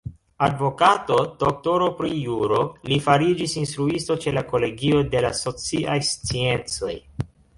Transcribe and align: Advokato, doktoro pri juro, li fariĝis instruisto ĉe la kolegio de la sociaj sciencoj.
Advokato, 0.43 1.17
doktoro 1.43 1.89
pri 1.99 2.09
juro, 2.21 2.61
li 2.93 2.97
fariĝis 3.09 3.53
instruisto 3.63 4.17
ĉe 4.25 4.35
la 4.39 4.43
kolegio 4.53 5.03
de 5.13 5.23
la 5.29 5.33
sociaj 5.45 6.01
sciencoj. 6.11 6.99